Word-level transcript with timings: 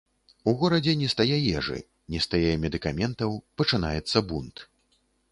У 0.51 0.53
горадзе 0.59 0.93
не 1.01 1.09
стае 1.13 1.35
ежы, 1.59 1.75
не 2.15 2.21
стае 2.25 2.53
медыкаментаў, 2.63 3.35
пачынаецца 3.63 4.23
бунт. 4.33 4.65